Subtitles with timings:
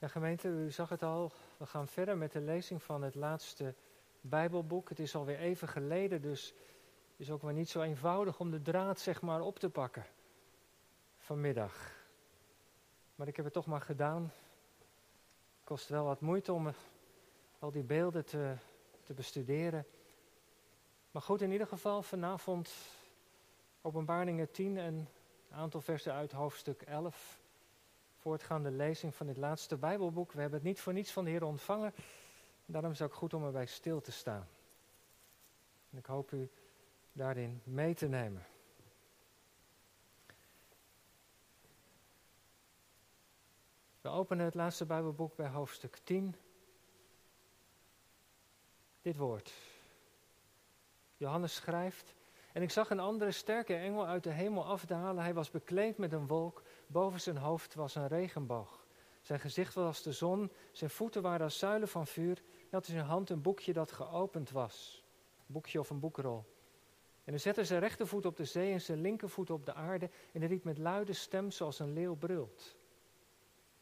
[0.00, 1.32] Ja, gemeente, u zag het al.
[1.56, 3.74] We gaan verder met de lezing van het laatste
[4.20, 4.88] Bijbelboek.
[4.88, 6.46] Het is alweer even geleden, dus
[7.10, 10.06] het is ook maar niet zo eenvoudig om de draad zeg maar op te pakken
[11.18, 11.92] vanmiddag.
[13.14, 14.22] Maar ik heb het toch maar gedaan.
[14.22, 16.72] Het kost wel wat moeite om
[17.58, 18.54] al die beelden te,
[19.02, 19.86] te bestuderen.
[21.10, 22.72] Maar goed, in ieder geval vanavond
[23.80, 25.08] openbaringen 10 en een
[25.56, 27.39] aantal versen uit hoofdstuk 11
[28.20, 30.32] voortgaande lezing van dit laatste Bijbelboek.
[30.32, 31.94] We hebben het niet voor niets van de Heer ontvangen.
[32.66, 34.48] Daarom is het ook goed om erbij stil te staan.
[35.90, 36.50] En ik hoop u
[37.12, 38.46] daarin mee te nemen.
[44.00, 46.34] We openen het laatste Bijbelboek bij hoofdstuk 10.
[49.02, 49.52] Dit woord.
[51.16, 52.14] Johannes schrijft.
[52.52, 55.22] En ik zag een andere sterke engel uit de hemel afdalen.
[55.22, 56.62] Hij was bekleed met een wolk.
[56.90, 58.86] Boven zijn hoofd was een regenboog.
[59.20, 60.52] Zijn gezicht was als de zon.
[60.72, 62.34] Zijn voeten waren als zuilen van vuur.
[62.34, 65.04] Hij had in zijn hand een boekje dat geopend was.
[65.38, 66.44] Een boekje of een boekrol.
[67.24, 70.10] En hij zette zijn rechtervoet op de zee en zijn linkervoet op de aarde.
[70.32, 72.76] En hij riep met luide stem zoals een leeuw brult.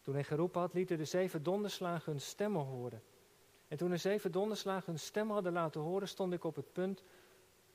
[0.00, 3.02] Toen hij geroepen had, lieten de zeven donderslagen hun stemmen horen.
[3.68, 7.04] En toen de zeven donderslagen hun stem hadden laten horen, stond ik op het punt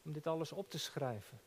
[0.03, 1.39] om dit alles op te schrijven.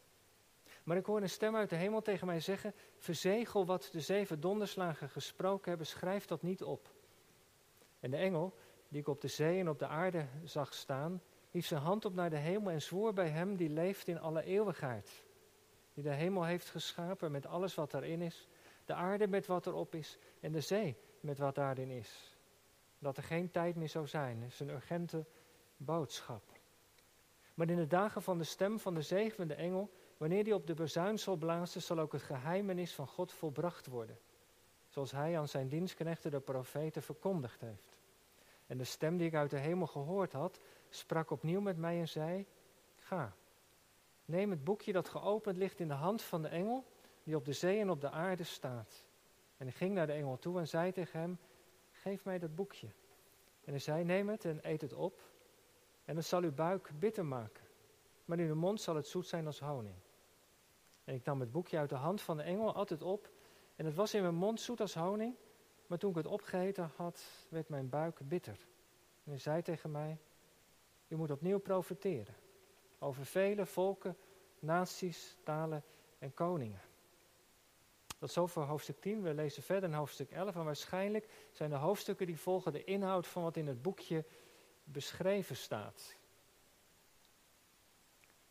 [0.86, 4.40] Maar ik hoor een stem uit de hemel tegen mij zeggen: Verzegel wat de zeven
[4.40, 6.94] donderslagen gesproken hebben, schrijf dat niet op.
[8.00, 8.54] En de engel,
[8.88, 12.14] die ik op de zee en op de aarde zag staan, hief zijn hand op
[12.14, 15.24] naar de hemel en zwoer bij hem die leeft in alle eeuwigheid.
[15.94, 18.48] Die de hemel heeft geschapen met alles wat erin is,
[18.84, 22.38] de aarde met wat erop is en de zee met wat daarin is.
[22.98, 25.26] Dat er geen tijd meer zou zijn, is een urgente
[25.76, 26.42] boodschap.
[27.54, 30.74] Maar in de dagen van de stem van de zevende engel, wanneer die op de
[30.74, 34.18] bezuin zal blazen, zal ook het geheimenis van God volbracht worden.
[34.88, 37.98] Zoals hij aan zijn dienstknechten de profeten verkondigd heeft.
[38.66, 42.08] En de stem die ik uit de hemel gehoord had, sprak opnieuw met mij en
[42.08, 42.46] zei:
[42.96, 43.36] Ga,
[44.24, 46.84] neem het boekje dat geopend ligt in de hand van de engel,
[47.22, 49.04] die op de zee en op de aarde staat.
[49.56, 51.38] En ik ging naar de engel toe en zei tegen hem:
[51.90, 52.88] Geef mij dat boekje.
[53.64, 55.20] En hij zei: Neem het en eet het op.
[56.04, 57.64] En het zal uw buik bitter maken,
[58.24, 59.96] maar in uw mond zal het zoet zijn als honing.
[61.06, 63.30] En ik nam het boekje uit de hand van de engel, at het op,
[63.76, 65.34] en het was in mijn mond zoet als honing,
[65.86, 68.58] maar toen ik het opgegeten had, werd mijn buik bitter.
[69.24, 70.18] En hij zei tegen mij,
[71.08, 72.34] u moet opnieuw profiteren
[72.98, 74.16] over vele volken,
[74.58, 75.84] naties, talen
[76.18, 76.80] en koningen.
[78.18, 79.22] Dat is zo voor hoofdstuk 10.
[79.22, 80.54] We lezen verder in hoofdstuk 11.
[80.54, 84.24] En waarschijnlijk zijn de hoofdstukken die volgen de inhoud van wat in het boekje
[84.84, 86.15] beschreven staat.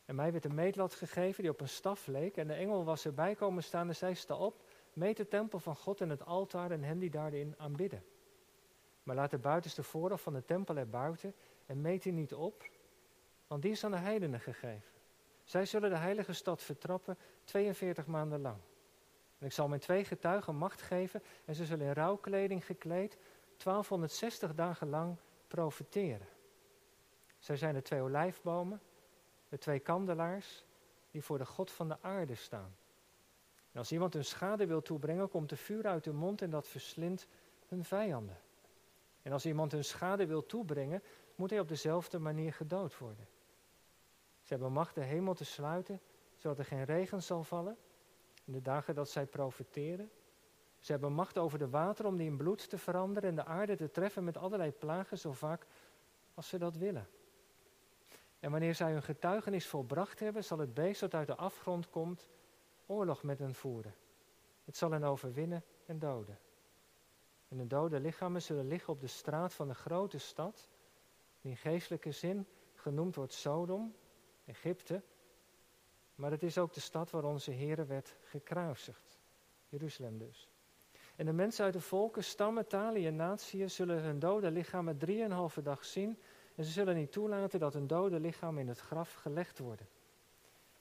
[0.05, 2.37] En mij werd een meetlat gegeven die op een staf leek.
[2.37, 5.75] En de engel was erbij komen staan en zei: Sta op, meet de tempel van
[5.75, 8.03] God en het altaar en hen die daarin aanbidden.
[9.03, 11.33] Maar laat de buitenste voorhof van de tempel erbuiten
[11.65, 12.63] en meet die niet op,
[13.47, 14.93] want die is aan de heidenen gegeven.
[15.43, 18.57] Zij zullen de heilige stad vertrappen 42 maanden lang.
[19.39, 23.17] En ik zal mijn twee getuigen macht geven en ze zullen in rouwkleding gekleed
[23.57, 25.17] 1260 dagen lang
[25.47, 26.27] profiteren.
[27.39, 28.81] Zij zijn de twee olijfbomen,
[29.55, 30.65] de twee kandelaars,
[31.11, 32.75] die voor de God van de aarde staan.
[33.71, 36.67] En als iemand hun schade wil toebrengen, komt de vuur uit hun mond en dat
[36.67, 37.27] verslindt
[37.67, 38.37] hun vijanden.
[39.21, 41.03] En als iemand hun schade wil toebrengen,
[41.35, 43.27] moet hij op dezelfde manier gedood worden.
[44.41, 46.01] Ze hebben macht de hemel te sluiten,
[46.37, 47.77] zodat er geen regen zal vallen
[48.43, 50.11] in de dagen dat zij profiteren.
[50.79, 53.75] Ze hebben macht over de water om die in bloed te veranderen en de aarde
[53.75, 55.65] te treffen met allerlei plagen zo vaak
[56.33, 57.07] als ze dat willen.
[58.45, 62.29] En wanneer zij hun getuigenis volbracht hebben, zal het beest dat uit de afgrond komt
[62.85, 63.95] oorlog met hen voeren.
[64.65, 66.39] Het zal hen overwinnen en doden.
[67.47, 70.69] En de dode lichamen zullen liggen op de straat van de grote stad,
[71.41, 73.95] die in geestelijke zin genoemd wordt Sodom,
[74.45, 75.01] Egypte.
[76.15, 79.19] Maar het is ook de stad waar onze Heer werd gekruisigd.
[79.69, 80.49] Jeruzalem dus.
[81.15, 85.61] En de mensen uit de volken, stammen, talen en natieën zullen hun dode lichamen drieënhalve
[85.61, 86.19] dag zien.
[86.55, 89.87] En ze zullen niet toelaten dat hun dode lichaam in het graf gelegd worden.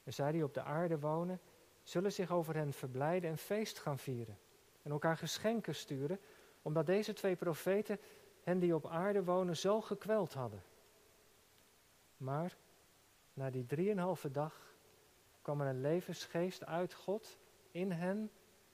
[0.05, 1.41] En zij die op de aarde wonen,
[1.83, 4.39] zullen zich over hen verblijden en feest gaan vieren.
[4.83, 6.21] En elkaar geschenken sturen,
[6.63, 7.99] omdat deze twee profeten
[8.43, 10.63] hen die op aarde wonen zo gekweld hadden.
[12.17, 12.57] Maar
[13.35, 14.75] na die drieënhalve dag
[15.43, 17.39] kwam er een levensgeest uit God
[17.71, 18.31] in hen.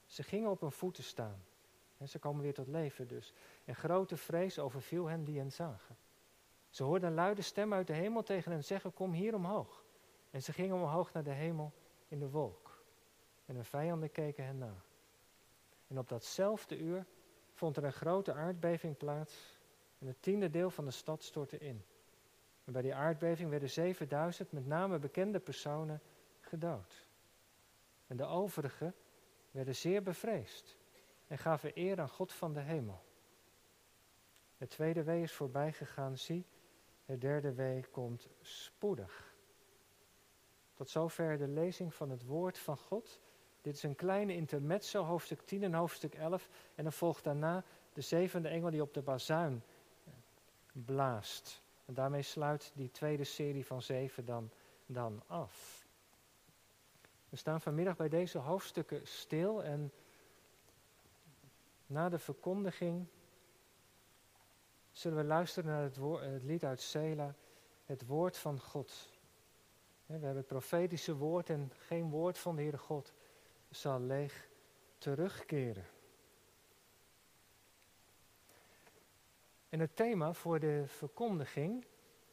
[0.06, 1.44] Ze gingen op hun voeten staan.
[1.98, 3.32] En ze komen weer tot leven dus.
[3.64, 5.96] En grote vrees overviel hen die hen zagen.
[6.70, 9.84] Ze hoorden een luide stem uit de hemel tegen hen zeggen: Kom hier omhoog.
[10.30, 11.72] En ze gingen omhoog naar de hemel
[12.08, 12.84] in de wolk.
[13.46, 14.82] En hun vijanden keken hen na.
[15.86, 17.06] En op datzelfde uur
[17.52, 19.58] vond er een grote aardbeving plaats
[19.98, 21.84] en het tiende deel van de stad stortte in.
[22.64, 26.02] En bij die aardbeving werden 7000 met name bekende personen
[26.40, 27.08] gedood.
[28.06, 28.94] En de overigen
[29.50, 30.76] werden zeer bevreesd
[31.26, 33.04] en gaven eer aan God van de hemel.
[34.56, 36.46] Het tweede wee is voorbij gegaan, zie,
[37.10, 39.34] het derde wee komt spoedig.
[40.74, 43.20] Tot zover de lezing van het woord van God.
[43.60, 46.48] Dit is een kleine intermezzo, hoofdstuk 10 en hoofdstuk 11.
[46.74, 49.62] En dan volgt daarna de zevende engel die op de bazuin
[50.72, 51.62] blaast.
[51.84, 54.50] En daarmee sluit die tweede serie van zeven dan,
[54.86, 55.86] dan af.
[57.28, 59.92] We staan vanmiddag bij deze hoofdstukken stil en
[61.86, 63.06] na de verkondiging
[65.00, 67.34] zullen we luisteren naar het, woord, het lied uit Sela,
[67.84, 69.10] het woord van God.
[70.06, 73.12] We hebben het profetische woord en geen woord van de Heere God
[73.70, 74.48] zal leeg
[74.98, 75.86] terugkeren.
[79.68, 81.86] En het thema voor de verkondiging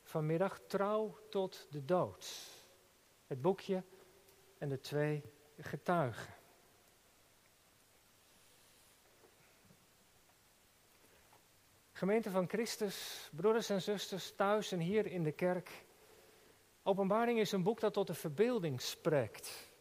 [0.04, 2.52] vanmiddag trouw tot de dood.
[3.28, 3.84] Het boekje
[4.58, 5.24] en de twee
[5.58, 6.37] getuigen.
[11.98, 15.86] Gemeente van Christus, broeders en zusters, thuis en hier in de kerk.
[16.84, 19.72] Openbaring is een boek dat tot de verbeelding spreekt.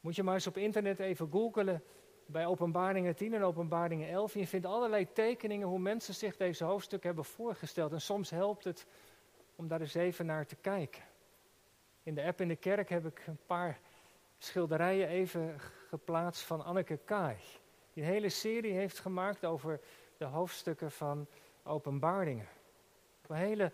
[0.00, 1.82] Moet je maar eens op internet even googelen
[2.26, 4.34] bij Openbaringen 10 en Openbaringen 11.
[4.34, 7.92] Je vindt allerlei tekeningen hoe mensen zich deze hoofdstuk hebben voorgesteld.
[7.92, 8.86] En soms helpt het
[9.56, 11.02] om daar eens even naar te kijken.
[12.02, 13.80] In de app in de kerk heb ik een paar
[14.38, 17.36] schilderijen even geplaatst van Anneke Kaai.
[17.92, 19.80] Die een hele serie heeft gemaakt over
[20.18, 21.26] de hoofdstukken van
[21.62, 22.48] Openbaringen.
[23.22, 23.72] Op een hele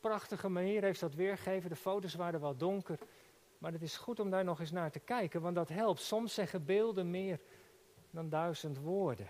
[0.00, 1.70] prachtige manier heeft dat weergegeven.
[1.70, 2.98] De foto's waren wel donker.
[3.58, 6.00] Maar het is goed om daar nog eens naar te kijken, want dat helpt.
[6.00, 7.40] Soms zeggen beelden meer
[8.10, 9.28] dan duizend woorden.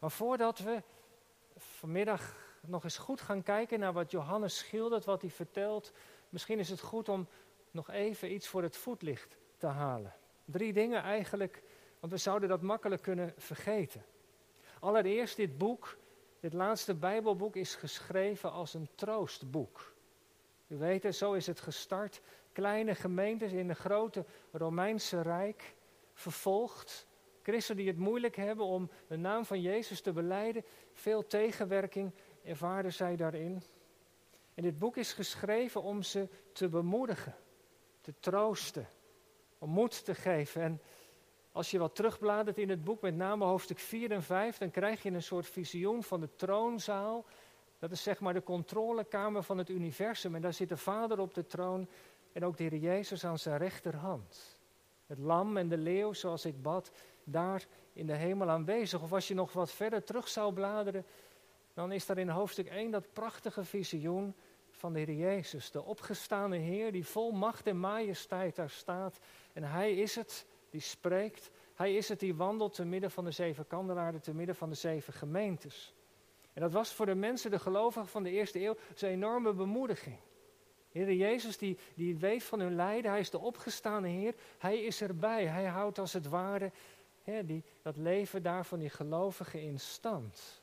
[0.00, 0.82] Maar voordat we
[1.56, 5.92] vanmiddag nog eens goed gaan kijken naar wat Johannes schildert, wat hij vertelt,
[6.28, 7.28] misschien is het goed om
[7.70, 10.14] nog even iets voor het voetlicht te halen.
[10.44, 11.62] Drie dingen eigenlijk,
[12.00, 14.04] want we zouden dat makkelijk kunnen vergeten.
[14.80, 15.98] Allereerst, dit boek,
[16.40, 19.94] dit laatste Bijbelboek, is geschreven als een troostboek.
[20.66, 22.20] U weet het, zo is het gestart.
[22.52, 25.74] Kleine gemeentes in een grote Romeinse Rijk,
[26.12, 27.06] vervolgd.
[27.42, 30.64] Christen die het moeilijk hebben om de naam van Jezus te beleiden.
[30.92, 32.12] Veel tegenwerking
[32.44, 33.62] ervaren zij daarin.
[34.54, 37.34] En dit boek is geschreven om ze te bemoedigen,
[38.00, 38.88] te troosten,
[39.58, 40.62] om moed te geven.
[40.62, 40.80] En
[41.56, 45.02] als je wat terugbladert in het boek, met name hoofdstuk 4 en 5, dan krijg
[45.02, 47.24] je een soort visioen van de troonzaal.
[47.78, 50.34] Dat is zeg maar de controlekamer van het universum.
[50.34, 51.88] En daar zit de Vader op de troon
[52.32, 54.60] en ook de Heer Jezus aan zijn rechterhand.
[55.06, 56.90] Het lam en de leeuw, zoals ik bad,
[57.24, 59.02] daar in de hemel aanwezig.
[59.02, 61.04] Of als je nog wat verder terug zou bladeren,
[61.74, 64.34] dan is daar in hoofdstuk 1 dat prachtige visioen
[64.70, 65.70] van de Heer Jezus.
[65.70, 69.18] De opgestane Heer die vol macht en majesteit daar staat.
[69.52, 71.50] En Hij is het die spreekt.
[71.76, 74.74] Hij is het die wandelt te midden van de zeven kandelaarden, te midden van de
[74.74, 75.94] zeven gemeentes.
[76.52, 80.18] En dat was voor de mensen, de gelovigen van de eerste eeuw, een enorme bemoediging.
[80.88, 85.02] Heer Jezus die, die weet van hun lijden, hij is de opgestane Heer, hij is
[85.02, 86.72] erbij, hij houdt als het ware
[87.22, 90.62] hè, die, dat leven daar van die gelovigen in stand.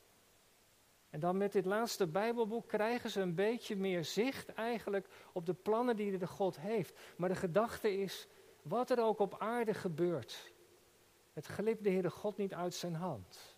[1.09, 5.53] En dan met dit laatste Bijbelboek krijgen ze een beetje meer zicht eigenlijk op de
[5.53, 6.99] plannen die de God heeft.
[7.17, 8.27] Maar de gedachte is,
[8.61, 10.52] wat er ook op aarde gebeurt,
[11.33, 13.55] het glipt de Heere God niet uit zijn hand.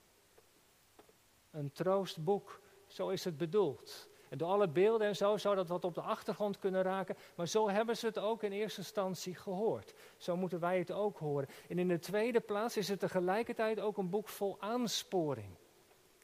[1.52, 4.10] Een troostboek, zo is het bedoeld.
[4.30, 7.16] En door alle beelden en zo zou dat wat op de achtergrond kunnen raken.
[7.36, 9.94] Maar zo hebben ze het ook in eerste instantie gehoord.
[10.18, 11.50] Zo moeten wij het ook horen.
[11.70, 15.56] En in de tweede plaats is het tegelijkertijd ook een boek vol aansporing.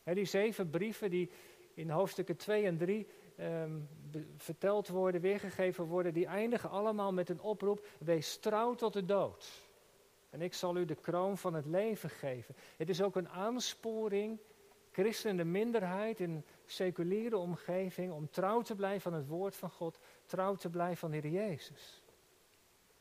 [0.03, 1.31] die zeven brieven die
[1.73, 3.07] in hoofdstukken 2 en 3
[3.41, 3.79] Ehm,
[4.37, 9.69] verteld worden, weergegeven worden, die eindigen allemaal met een oproep: wees trouw tot de dood.
[10.31, 12.55] En ik zal u de kroon van het leven geven.
[12.77, 14.39] Het is ook een aansporing,
[14.91, 19.99] christen de minderheid in seculiere omgeving, om trouw te blijven aan het woord van God,
[20.25, 22.03] trouw te blijven aan de Heer Jezus.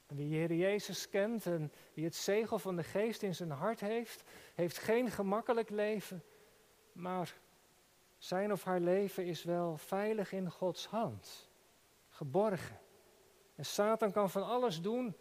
[0.06, 3.80] En wie Heer Jezus kent en wie het zegel van de geest in zijn hart
[3.80, 4.22] heeft,
[4.54, 6.22] heeft geen gemakkelijk leven,
[6.92, 7.34] maar
[8.18, 11.49] zijn of haar leven is wel veilig in Gods hand,
[12.08, 12.80] geborgen.
[13.54, 15.16] En Satan kan van alles doen,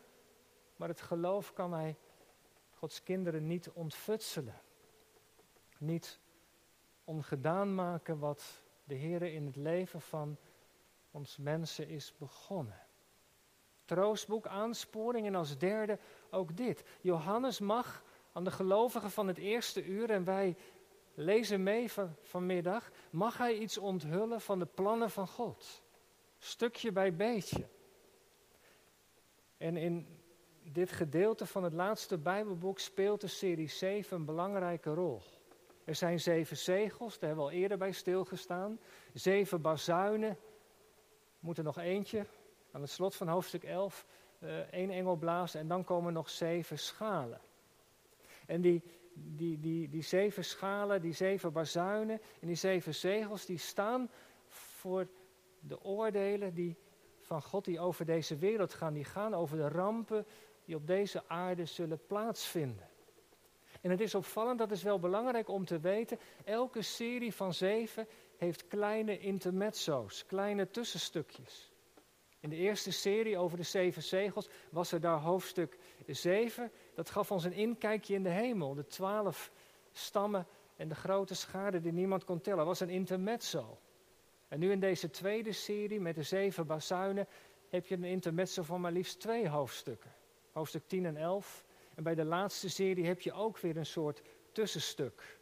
[0.79, 1.97] maar het geloof kan hij
[2.71, 4.61] Gods kinderen niet ontfutselen.
[5.77, 6.19] Niet
[7.03, 10.37] ongedaan maken wat de Heer in het leven van
[11.11, 12.79] ons mensen is begonnen.
[13.85, 16.83] Troostboek, aansporing en als derde ook dit.
[17.01, 20.55] Johannes mag aan de gelovigen van het eerste uur en wij
[21.13, 25.83] lezen mee van, vanmiddag, mag hij iets onthullen van de plannen van God.
[26.37, 27.67] Stukje bij beetje.
[29.57, 30.18] En in
[30.71, 35.21] dit gedeelte van het laatste Bijbelboek speelt de serie 7 een belangrijke rol.
[35.83, 38.79] Er zijn zeven zegels, daar hebben we al eerder bij stilgestaan.
[39.13, 40.37] Zeven bazuinen,
[41.39, 42.25] moet er nog eentje.
[42.71, 44.05] Aan het slot van hoofdstuk 11
[44.39, 47.41] uh, eh, één engel blazen en dan komen nog zeven schalen.
[48.45, 48.83] En die,
[49.13, 54.09] die, die, die zeven schalen, die zeven bazuinen en die zeven zegels, die staan
[54.47, 55.07] voor
[55.59, 56.77] de oordelen die
[57.19, 58.93] van God die over deze wereld gaan.
[58.93, 60.25] Die gaan over de rampen
[60.69, 62.89] die op deze aarde zullen plaatsvinden.
[63.81, 68.07] En het is opvallend, dat is wel belangrijk om te weten, elke serie van zeven
[68.37, 71.71] heeft kleine intermezzo's, kleine tussenstukjes.
[72.39, 76.71] In de eerste serie over de zeven zegels was er daar hoofdstuk 7.
[76.95, 78.73] Dat gaf ons een inkijkje in de hemel.
[78.73, 79.51] De twaalf
[79.91, 82.65] stammen en de grote schade die niemand kon tellen.
[82.65, 83.79] was een intermezzo.
[84.47, 87.27] En nu in deze tweede serie met de zeven bazuinen
[87.69, 90.17] heb je een intermezzo van maar liefst twee hoofdstukken.
[90.51, 91.65] Hoofdstuk 10 en 11.
[91.95, 95.39] En bij de laatste serie heb je ook weer een soort tussenstuk.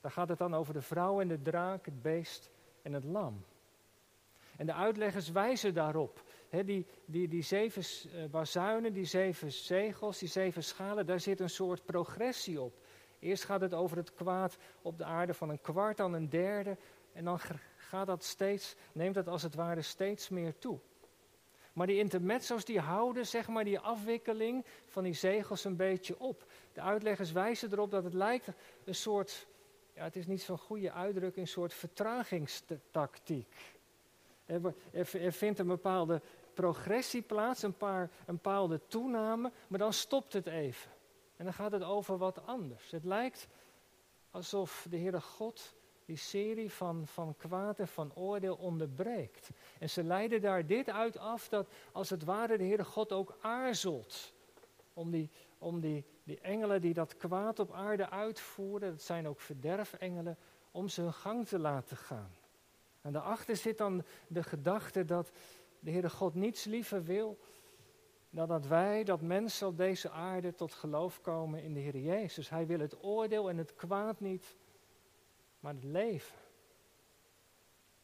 [0.00, 2.50] Daar gaat het dan over de vrouw en de draak, het beest
[2.82, 3.44] en het lam.
[4.56, 6.22] En de uitleggers wijzen daarop.
[6.64, 7.82] die, die, die zeven
[8.14, 12.74] uh, bazuinen, die zeven zegels, die zeven schalen, daar zit een soort progressie op.
[13.18, 16.76] Eerst gaat het over het kwaad op de aarde van een kwart, dan een derde.
[17.12, 17.40] En dan
[17.76, 20.78] gaat dat steeds, neemt dat als het ware steeds meer toe.
[21.72, 26.44] Maar die intermezzo's die houden zeg maar die afwikkeling van die zegels een beetje op.
[26.72, 28.48] De uitleggers wijzen erop dat het lijkt
[28.84, 29.46] een soort,
[29.94, 33.78] ja het is niet zo'n goede uitdrukking, een soort vertragingstactiek.
[34.92, 36.20] Er, vindt een bepaalde
[36.54, 40.90] progressie plaats, een, paar, een bepaalde toename, maar dan stopt het even.
[41.36, 42.90] En dan gaat het over wat anders.
[42.90, 43.48] Het lijkt
[44.30, 45.74] alsof de Heere God
[46.10, 49.50] die serie van, van kwaad en van oordeel onderbreekt.
[49.78, 53.38] En ze leiden daar dit uit af dat als het ware de Heere God ook
[53.40, 54.32] aarzelt
[54.92, 59.40] om die, om die, die engelen die dat kwaad op aarde uitvoeren, dat zijn ook
[59.40, 60.36] verderfengelen,
[60.70, 62.34] om ze hun gang te laten gaan.
[63.00, 65.30] En daarachter zit dan de gedachte dat
[65.80, 67.38] de Heere God niets liever wil
[68.30, 72.48] dan dat wij, dat mensen op deze aarde tot geloof komen in de Heer Jezus.
[72.48, 74.56] Hij wil het oordeel en het kwaad niet,
[75.60, 76.38] maar het leven.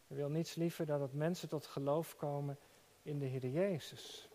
[0.07, 2.59] Hij wil niets liever dan dat mensen tot geloof komen
[3.03, 4.29] in de Heer Jezus.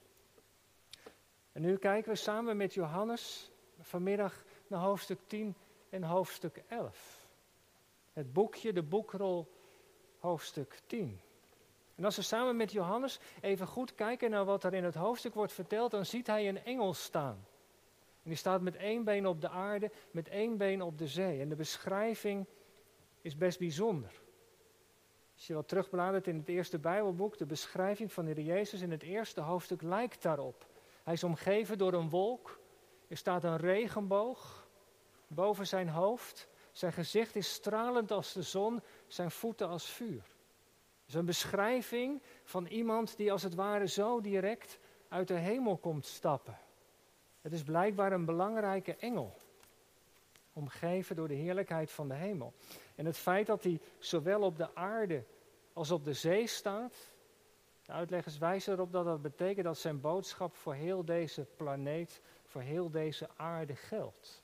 [1.52, 5.56] En nu kijken we samen met Johannes vanmiddag naar hoofdstuk 10
[5.90, 7.28] en hoofdstuk 11.
[8.14, 9.52] Het boekje, de boekrol
[10.20, 11.20] hoofdstuk 10.
[11.96, 15.34] En als we samen met Johannes even goed kijken naar wat er in het hoofdstuk
[15.34, 17.46] wordt verteld, dan ziet hij een engel staan.
[18.24, 21.42] En die staat met één been op de aarde, met één been op de zee.
[21.42, 22.46] En de beschrijving
[23.22, 24.22] is best bijzonder.
[25.36, 28.92] Als je wat terugbladert in het eerste Bijbelboek, de beschrijving van de Heer Jezus in
[28.92, 30.68] het eerste hoofdstuk lijkt daarop.
[31.04, 32.60] Hij is omgeven door een wolk.
[33.08, 34.68] Er staat een regenboog
[35.28, 36.50] boven zijn hoofd.
[36.72, 40.24] Zijn gezicht is stralend als de zon, zijn voeten als vuur.
[41.08, 46.06] Is een beschrijving van iemand die als het ware zo direct uit de hemel komt
[46.06, 46.60] stappen.
[47.42, 49.38] Het is blijkbaar een belangrijke engel,
[50.54, 52.54] omgeven door de heerlijkheid van de hemel.
[52.96, 55.24] En het feit dat hij zowel op de aarde
[55.74, 56.96] als op de zee staat,
[57.86, 62.62] de uitleggers wijzen erop dat dat betekent dat zijn boodschap voor heel deze planeet, voor
[62.62, 64.42] heel deze aarde geldt.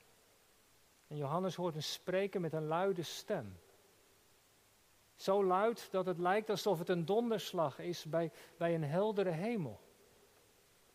[1.07, 3.59] En Johannes hoort hem spreken met een luide stem.
[5.15, 9.79] Zo luid dat het lijkt alsof het een donderslag is bij, bij een heldere hemel.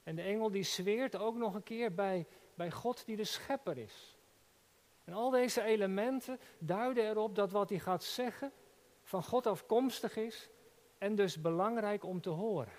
[0.02, 3.78] En de engel die zweert ook nog een keer bij, bij God die de schepper
[3.78, 4.11] is.
[5.04, 8.52] En al deze elementen duiden erop dat wat hij gaat zeggen
[9.02, 10.50] van God afkomstig is
[10.98, 12.72] en dus belangrijk om te horen.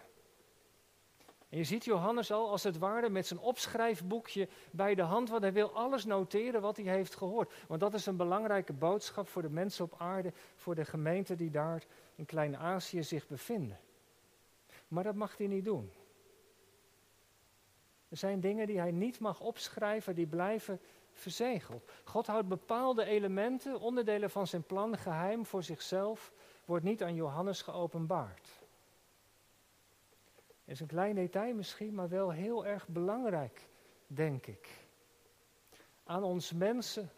[1.49, 5.41] En je ziet Johannes al als het ware met zijn opschrijfboekje bij de hand, want
[5.41, 7.53] hij wil alles noteren wat hij heeft gehoord.
[7.67, 11.49] Want dat is een belangrijke boodschap voor de mensen op aarde, voor de gemeenten die
[11.49, 11.83] daar
[12.15, 13.79] in Klein-Azië zich bevinden.
[14.87, 15.91] Maar dat mag hij niet doen.
[18.09, 20.79] Er zijn dingen die hij niet mag opschrijven, die blijven
[21.13, 21.91] verzegeld.
[22.03, 26.31] God houdt bepaalde elementen, onderdelen van zijn plan geheim voor zichzelf,
[26.65, 28.63] wordt niet aan Johannes geopenbaard
[30.65, 33.67] is een klein detail misschien, maar wel heel erg belangrijk,
[34.07, 34.69] denk ik.
[36.03, 37.11] Aan ons mensen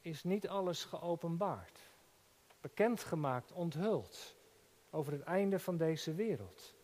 [0.00, 1.78] is niet alles geopenbaard,
[2.60, 4.36] bekendgemaakt, onthuld
[4.90, 6.74] over het einde van deze wereld.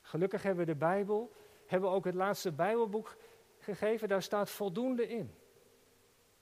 [0.00, 1.32] Gelukkig hebben we de Bijbel,
[1.66, 3.16] hebben we ook het laatste Bijbelboek
[3.74, 5.34] gegeven, daar staat voldoende in.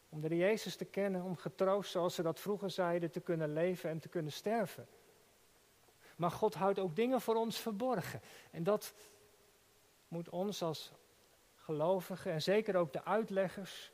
[0.09, 3.91] Om de Jezus te kennen, om getroost, zoals ze dat vroeger zeiden, te kunnen leven
[3.91, 4.87] en te kunnen sterven.
[6.17, 8.21] Maar God houdt ook dingen voor ons verborgen.
[8.51, 8.95] En dat
[10.09, 10.93] moet ons als
[11.57, 13.93] gelovigen en zeker ook de uitleggers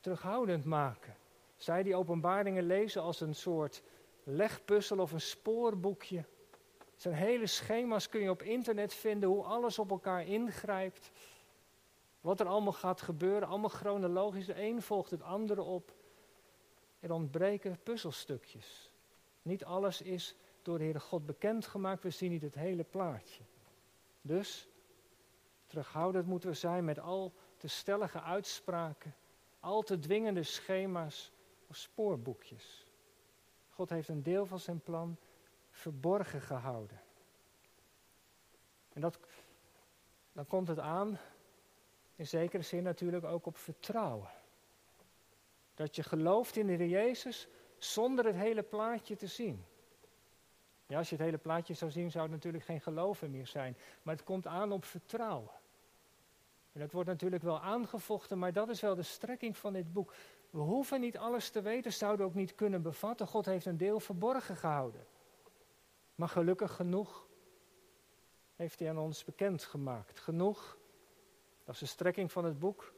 [0.00, 1.16] terughoudend maken.
[1.56, 3.82] Zij die openbaringen lezen als een soort
[4.22, 6.24] legpuzzel of een spoorboekje.
[6.96, 11.10] Zijn hele schema's kun je op internet vinden, hoe alles op elkaar ingrijpt.
[12.22, 14.46] Wat er allemaal gaat gebeuren, allemaal chronologisch.
[14.46, 15.94] De een volgt het andere op.
[17.00, 18.90] Er ontbreken puzzelstukjes.
[19.42, 22.02] Niet alles is door de Heere God bekendgemaakt.
[22.02, 23.42] We zien niet het hele plaatje.
[24.20, 24.68] Dus,
[25.66, 29.14] terughoudend moeten we zijn met al te stellige uitspraken,
[29.60, 31.32] al te dwingende schema's
[31.66, 32.86] of spoorboekjes.
[33.70, 35.16] God heeft een deel van zijn plan
[35.70, 37.00] verborgen gehouden.
[38.92, 39.18] En dat,
[40.32, 41.18] dan komt het aan,
[42.16, 44.30] in zekere zin natuurlijk ook op vertrouwen.
[45.74, 49.64] Dat je gelooft in de Heer Jezus zonder het hele plaatje te zien.
[50.86, 53.76] Ja, als je het hele plaatje zou zien, zou het natuurlijk geen geloven meer zijn.
[54.02, 55.50] Maar het komt aan op vertrouwen.
[56.72, 60.14] En dat wordt natuurlijk wel aangevochten, maar dat is wel de strekking van dit boek.
[60.50, 63.26] We hoeven niet alles te weten, zouden ook niet kunnen bevatten.
[63.26, 65.06] God heeft een deel verborgen gehouden.
[66.14, 67.26] Maar gelukkig genoeg
[68.56, 70.20] heeft hij aan ons bekendgemaakt.
[70.20, 70.76] Genoeg,
[71.64, 72.92] dat is de strekking van het boek,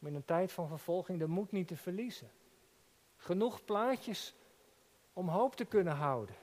[0.00, 2.30] om in een tijd van vervolging de moed niet te verliezen.
[3.16, 4.34] Genoeg plaatjes
[5.12, 6.34] om hoop te kunnen houden.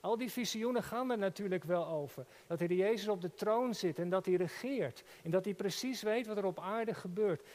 [0.00, 2.26] Al die visioenen gaan er natuurlijk wel over.
[2.46, 5.04] Dat de Jezus op de troon zit en dat hij regeert.
[5.22, 7.46] En dat hij precies weet wat er op aarde gebeurt.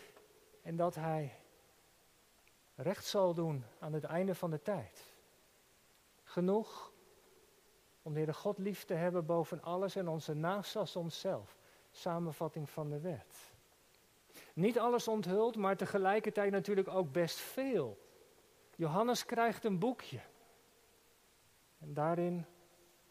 [0.61, 1.39] En dat hij
[2.75, 5.13] recht zal doen aan het einde van de tijd.
[6.23, 6.91] Genoeg
[8.01, 11.57] om de Heere God lief te hebben boven alles en onze naast als onszelf.
[11.95, 13.51] Samenvatting van de wet.
[14.53, 17.97] Niet alles onthuld, maar tegelijkertijd natuurlijk ook best veel.
[18.75, 20.19] Johannes krijgt een boekje.
[21.79, 22.45] En daarin,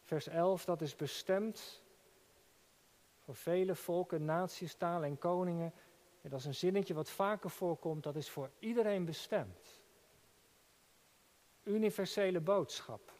[0.03, 1.81] vers 11, dat is bestemd
[3.19, 5.73] voor vele volken, naties, talen en koningen.
[6.21, 9.81] En dat is een zinnetje wat vaker voorkomt, dat is voor iedereen bestemd.
[11.63, 13.13] Universele boodschap.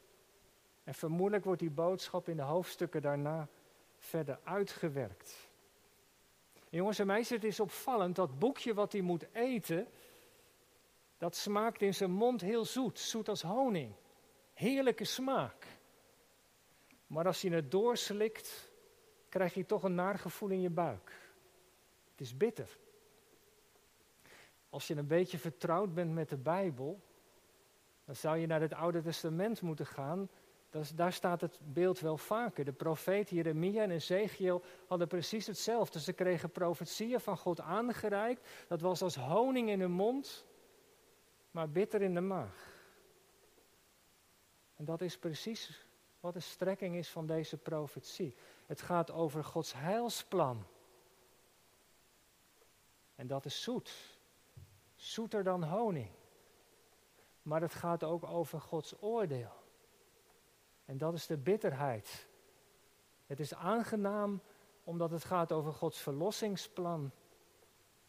[0.83, 3.47] En vermoedelijk wordt die boodschap in de hoofdstukken daarna
[3.97, 5.51] verder uitgewerkt.
[6.77, 9.87] Jongens en meisjes, het is opvallend dat boekje wat hij moet eten,
[11.17, 13.93] dat smaakt in zijn mond heel zoet, zoet als honing.
[14.53, 15.67] Heerlijke smaak.
[17.07, 18.71] Maar als je het doorslikt,
[19.29, 21.11] krijg je toch een naar gevoel in je buik.
[22.11, 22.77] Het is bitter.
[24.69, 27.01] Als je een beetje vertrouwd bent met de Bijbel,
[28.05, 30.29] dan zou je naar het Oude Testament moeten gaan.
[30.95, 32.65] Daar staat het beeld wel vaker.
[32.65, 35.99] De profeet Jeremia en Ezekiel hadden precies hetzelfde.
[35.99, 38.49] Ze kregen profetieën van God aangereikt.
[38.67, 40.45] Dat was als honing in hun mond,
[41.51, 42.71] maar bitter in de maag.
[44.75, 45.85] En dat is precies
[46.19, 48.35] wat de strekking is van deze profetie.
[48.65, 50.65] Het gaat over Gods heilsplan.
[53.15, 54.17] En dat is zoet.
[54.95, 56.09] Zoeter dan honing.
[57.41, 59.62] Maar het gaat ook over Gods oordeel.
[60.85, 62.27] En dat is de bitterheid.
[63.25, 64.41] Het is aangenaam
[64.83, 67.11] omdat het gaat over Gods verlossingsplan.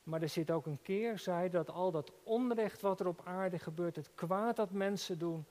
[0.02, 3.96] Maar er zit ook een keerzijde dat al dat onrecht wat er op aarde gebeurt,
[3.96, 5.44] het kwaad dat mensen doen,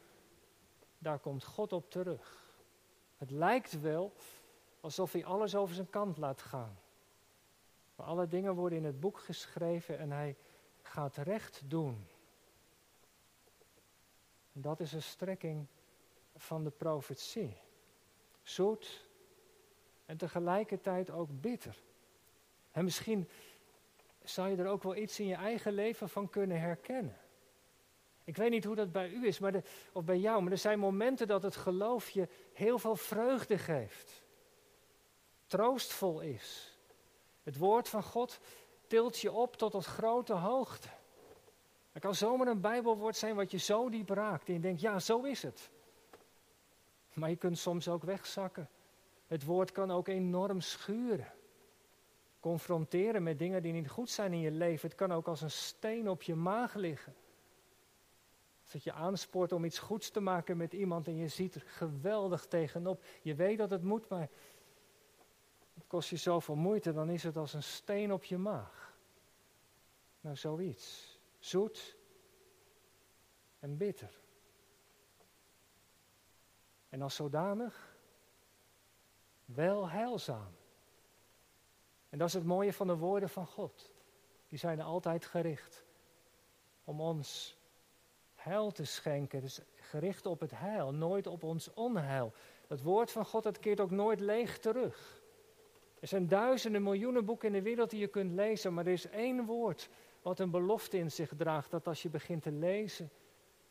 [0.98, 2.52] daar komt God op terug.
[3.18, 4.14] Het lijkt wel
[4.82, 6.78] alsof hij alles over zijn kant laat gaan.
[7.96, 10.36] Maar alle dingen worden in het boek geschreven en hij
[10.82, 12.08] gaat recht doen.
[14.54, 15.68] En dat is een strekking
[16.44, 17.58] van de profetie.
[18.42, 19.08] Zoet
[20.06, 21.76] en tegelijkertijd ook bitter.
[22.72, 23.30] En misschien
[24.24, 27.18] zou je er ook wel iets in je eigen leven van kunnen herkennen.
[28.24, 30.80] Ik weet niet hoe dat bij u is, maar of bij jou, maar er zijn
[30.80, 34.24] momenten dat het geloof je heel veel vreugde geeft.
[35.48, 36.78] Troostvol is.
[37.44, 38.40] Het woord van God
[38.88, 40.90] tilt je op tot een grote hoogte.
[41.92, 45.00] Het kan zomaar een Bijbelwoord zijn wat je zo diep raakt en je denkt, ja,
[45.00, 45.70] zo is het.
[47.14, 48.70] Maar je kunt soms ook wegzakken.
[49.28, 51.34] Het woord kan ook enorm schuren.
[52.40, 54.90] Confronteren met dingen die niet goed zijn in je leven.
[54.90, 57.16] Het kan ook als een steen op je maag liggen.
[58.72, 62.46] Dat je aanspoort om iets goeds te maken met iemand en je ziet er geweldig
[62.46, 63.04] tegenop.
[63.22, 64.30] Je weet dat het moet, maar
[65.74, 68.94] het kost je zoveel moeite, dan is het als een steen op je maag.
[70.22, 71.18] Nou, zoiets.
[71.40, 71.96] Zoet
[73.60, 74.23] en bitter.
[76.94, 77.96] En als zodanig
[79.46, 80.56] wel heilzaam.
[82.10, 83.92] En dat is het mooie van de woorden van God.
[84.48, 85.86] Die zijn altijd gericht
[86.84, 87.58] om ons
[88.36, 89.42] heil te schenken.
[89.42, 92.34] Dus gericht op het heil, nooit op ons onheil.
[92.68, 95.22] Het woord van God, dat keert ook nooit leeg terug.
[96.00, 99.10] Er zijn duizenden, miljoenen boeken in de wereld die je kunt lezen, maar er is
[99.10, 99.90] één woord
[100.22, 103.10] wat een belofte in zich draagt, dat als je begint te lezen,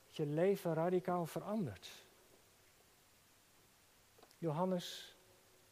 [0.09, 2.11] je leven radicaal verandert.
[4.43, 5.17] Johannes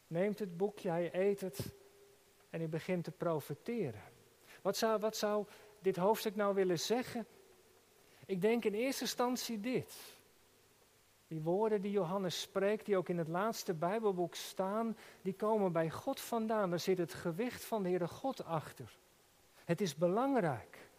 [0.06, 1.58] neemt het boekje, hij eet het
[2.50, 4.02] en hij begint te profeteren.
[4.62, 5.46] Wat zou, wat zou
[5.78, 7.26] dit hoofdstuk nou willen zeggen?
[8.26, 9.94] Ik denk in eerste instantie dit.
[11.28, 15.90] Die woorden die Johannes spreekt, die ook in het laatste Bijbelboek staan, die komen bij
[15.90, 16.70] God vandaan.
[16.70, 18.98] Daar zit het gewicht van de Heere God achter.
[19.64, 20.90] Het is belangrijk.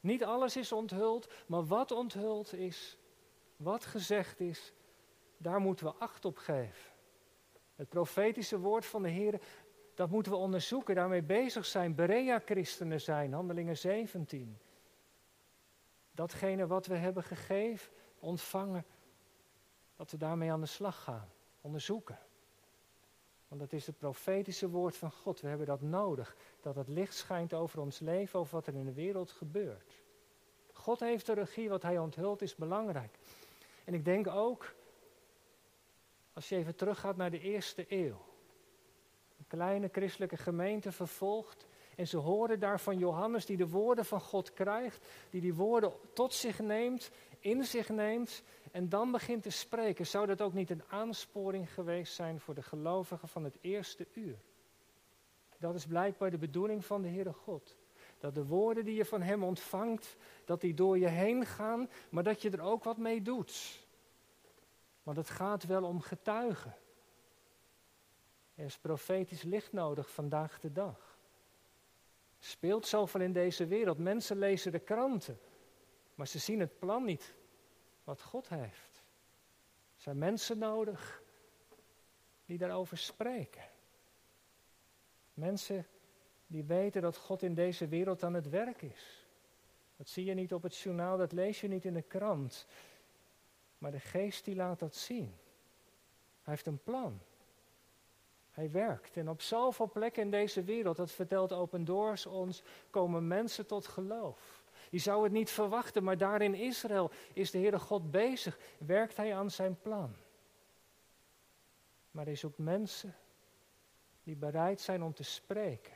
[0.00, 2.98] Niet alles is onthuld, maar wat onthuld is,
[3.56, 4.72] wat gezegd is,
[5.36, 6.98] daar moeten we acht op geven.
[7.80, 9.40] Het profetische woord van de Heer,
[9.94, 14.58] dat moeten we onderzoeken, daarmee bezig zijn, Berea-christenen zijn, handelingen 17.
[16.12, 18.84] Datgene wat we hebben gegeven, ontvangen,
[19.96, 21.28] dat we daarmee aan de slag gaan,
[21.60, 22.18] onderzoeken.
[23.48, 25.40] Want dat is het profetische woord van God.
[25.40, 26.36] We hebben dat nodig.
[26.60, 29.94] Dat het licht schijnt over ons leven, over wat er in de wereld gebeurt.
[30.72, 33.18] God heeft de regie, wat hij onthult is belangrijk.
[33.84, 34.74] En ik denk ook,
[36.32, 38.28] als je even teruggaat naar de eerste eeuw.
[39.38, 41.66] Een kleine christelijke gemeente vervolgd.
[41.96, 45.06] En ze horen daar van Johannes die de woorden van God krijgt.
[45.30, 50.26] Die die woorden tot zich neemt, in zich neemt en dan begint te spreken, zou
[50.26, 54.38] dat ook niet een aansporing geweest zijn voor de gelovigen van het eerste uur?
[55.58, 57.76] Dat is blijkbaar de bedoeling van de Heere God.
[58.18, 62.22] Dat de woorden die je van Hem ontvangt, dat die door je heen gaan, maar
[62.22, 63.84] dat je er ook wat mee doet.
[65.02, 66.76] Want het gaat wel om getuigen.
[68.54, 71.18] Er is profetisch licht nodig vandaag de dag.
[72.38, 73.98] Speelt zoveel in deze wereld.
[73.98, 75.38] Mensen lezen de kranten,
[76.14, 77.34] maar ze zien het plan niet
[78.04, 79.02] wat God heeft.
[79.94, 81.22] Er zijn mensen nodig
[82.44, 83.62] die daarover spreken.
[85.34, 85.86] Mensen
[86.46, 89.26] die weten dat God in deze wereld aan het werk is.
[89.96, 92.66] Dat zie je niet op het journaal, dat lees je niet in de krant.
[93.80, 95.34] Maar de geest die laat dat zien.
[96.42, 97.20] Hij heeft een plan.
[98.50, 99.16] Hij werkt.
[99.16, 103.86] En op zoveel plekken in deze wereld, dat vertelt Open Doors ons, komen mensen tot
[103.86, 104.62] geloof.
[104.90, 108.58] Je zou het niet verwachten, maar daar in Israël is de Heere God bezig.
[108.78, 110.14] Werkt Hij aan zijn plan.
[112.10, 113.16] Maar hij zoekt mensen
[114.22, 115.94] die bereid zijn om te spreken.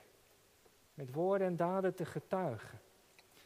[0.94, 2.80] Met woorden en daden te getuigen.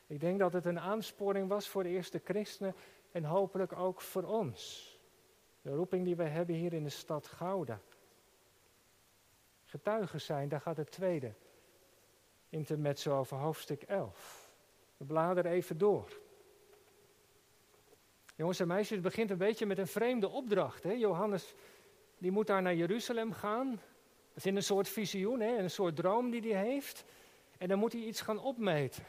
[0.06, 2.74] Ik denk dat het een aansporing was voor de eerste christenen
[3.12, 4.92] en hopelijk ook voor ons.
[5.62, 7.80] De roeping die wij hebben hier in de stad Gouda.
[9.64, 11.34] Getuigen zijn, daar gaat het tweede
[12.48, 14.50] intermezzo over hoofdstuk 11.
[14.96, 16.20] We bladeren even door.
[18.36, 20.82] Jongens en meisjes, het begint een beetje met een vreemde opdracht.
[20.82, 20.92] Hè?
[20.92, 21.54] Johannes
[22.18, 23.70] die moet daar naar Jeruzalem gaan.
[23.70, 25.56] Dat is in een soort visioen, hè?
[25.56, 27.04] een soort droom die hij heeft.
[27.58, 29.04] En dan moet hij iets gaan opmeten.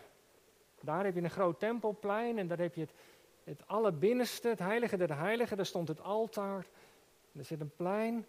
[0.81, 2.93] Daar heb je een groot tempelplein en daar heb je het,
[3.43, 5.58] het allerbinnenste, het heilige der heiligen.
[5.58, 6.65] Daar stond het altaar.
[7.36, 8.25] er zit een plein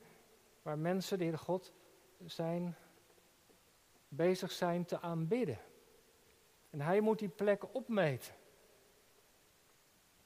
[0.62, 1.72] waar mensen, de Heer God,
[2.24, 2.76] zijn,
[4.08, 5.58] bezig zijn te aanbidden.
[6.70, 8.34] En hij moet die plek opmeten.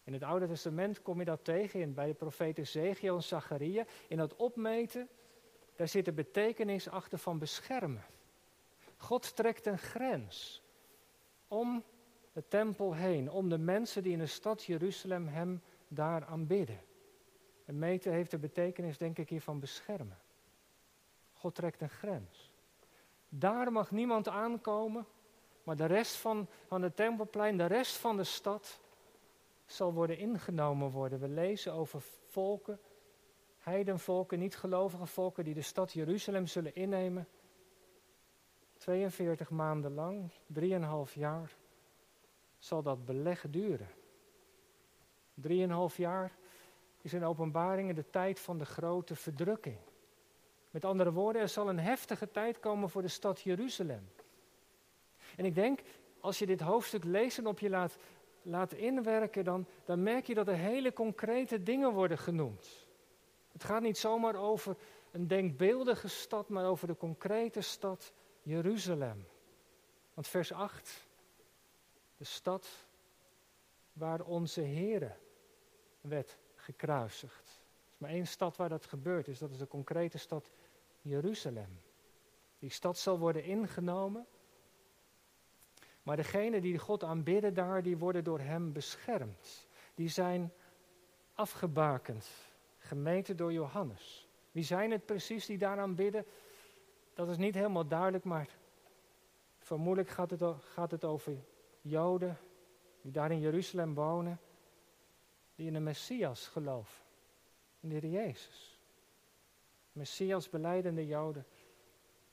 [0.05, 3.85] In het Oude Testament kom je dat tegen in, bij de profeten Ezekiel en Zacharia.
[4.09, 5.09] In dat opmeten,
[5.77, 8.05] daar zit de betekenis achter van beschermen.
[8.97, 10.63] God trekt een grens
[11.49, 11.85] om
[12.35, 16.81] de tempel heen, om de mensen die in de stad Jeruzalem hem daar aanbidden.
[17.65, 20.19] En meten heeft de betekenis, denk ik, hier van beschermen.
[21.33, 22.53] God trekt een grens.
[23.29, 25.07] Daar mag niemand aankomen
[25.65, 28.81] maar de rest van, van het tempelplein, de rest van de stad,
[29.67, 31.21] zal worden ingenomen worden.
[31.21, 32.81] We lezen over volken,
[33.59, 37.29] heidenvolken, niet-gelovige volken, die de stad Jeruzalem zullen innemen.
[38.77, 40.31] 42 maanden lang,
[41.09, 41.57] 3,5 jaar,
[42.65, 43.89] zal dat beleg duren.
[45.49, 46.33] 3,5 jaar
[47.03, 49.79] is in openbaringen de tijd van de grote verdrukking.
[50.71, 54.09] Met andere woorden, er zal een heftige tijd komen voor de stad Jeruzalem.
[55.37, 55.81] En ik denk,
[56.21, 57.97] als je dit hoofdstuk leest en op je laat,
[58.43, 62.89] laat inwerken, dan, dan merk je dat er hele concrete dingen worden genoemd.
[63.53, 64.77] Het gaat niet zomaar over
[65.11, 69.27] een denkbeeldige stad, maar over de concrete stad Jeruzalem.
[70.15, 71.07] Want vers 8,
[72.17, 72.87] de stad
[73.93, 75.17] waar onze Here
[76.01, 77.49] werd gekruisigd.
[77.49, 80.51] Er is maar één stad waar dat gebeurt is, dat is de concrete stad
[81.01, 81.81] Jeruzalem.
[82.59, 84.27] Die stad zal worden ingenomen
[86.05, 89.67] Maar degenen die God aanbidden daar, die worden door hem beschermd.
[89.95, 90.53] Die zijn
[91.35, 92.29] afgebakend,
[92.79, 94.29] gemeten door Johannes.
[94.53, 96.27] Wie zijn het precies die daar aanbidden?
[97.15, 98.49] Dat is niet helemaal duidelijk, maar
[99.59, 101.37] vermoedelijk gaat het, gaat het over
[101.85, 102.39] Joden
[103.01, 104.41] die daar in Jeruzalem wonen,
[105.55, 107.05] die in de Messias geloven,
[107.81, 108.81] in de Heer Jezus.
[109.93, 111.47] Messias beleidende Joden,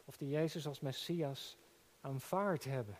[0.05, 1.57] of die Jezus als Messias
[2.01, 2.97] aanvaard hebben.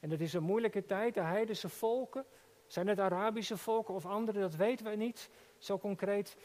[0.00, 2.24] En het is een moeilijke tijd, de heidense volken,
[2.66, 5.30] zijn het Arabische volken of andere, dat weten we niet.
[5.58, 6.36] Zo concreet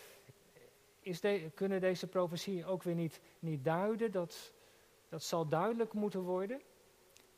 [0.99, 4.53] is de, kunnen deze profetieën ook weer niet, niet duiden, dat,
[5.09, 6.61] dat zal duidelijk moeten worden.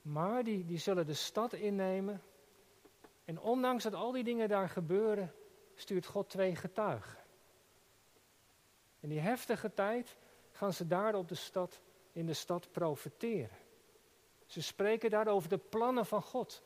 [0.10, 2.22] Maar die, zullen de stad innemen.
[3.26, 5.34] En ondanks dat al die dingen daar gebeuren,
[5.76, 7.19] stuurt God twee getuigen.
[9.00, 10.15] In die heftige tijd
[10.52, 13.58] gaan ze daar op de stad, in de stad profeteren.
[14.45, 16.63] Ze spreken daar over de plannen van God.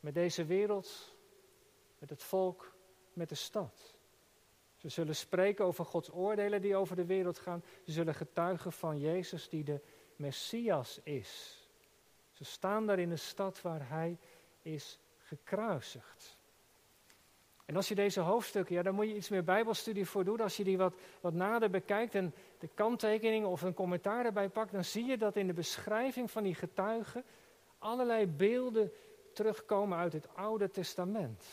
[0.00, 1.16] Met deze wereld,
[1.98, 2.74] met het volk,
[3.12, 3.94] met de stad.
[4.76, 7.64] Ze zullen spreken over Gods oordelen die over de wereld gaan.
[7.84, 9.80] Ze zullen getuigen van Jezus die de
[10.16, 11.59] Messias is.
[12.40, 14.18] Ze staan daar in de stad waar hij
[14.62, 16.38] is gekruisigd.
[17.64, 20.40] En als je deze hoofdstukken, ja, daar moet je iets meer Bijbelstudie voor doen.
[20.40, 24.72] Als je die wat, wat nader bekijkt en de kanttekeningen of een commentaar erbij pakt,
[24.72, 27.24] dan zie je dat in de beschrijving van die getuigen
[27.78, 28.92] allerlei beelden
[29.32, 31.44] terugkomen uit het Oude Testament.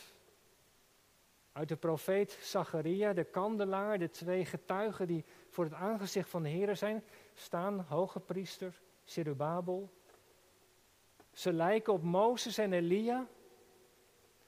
[1.52, 6.48] Uit de profeet Zacharia, de kandelaar, de twee getuigen die voor het aangezicht van de
[6.48, 9.90] Heer zijn, staan hoge priester Zerubabel.
[11.38, 13.26] Ze lijken op Mozes en Elia.